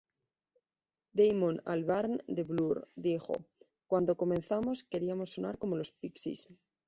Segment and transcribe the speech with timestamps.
[1.19, 3.35] Damon Albarn de Blur dijo:
[3.85, 6.47] "Cuando comenzamos queríamos sonar como los Pixies".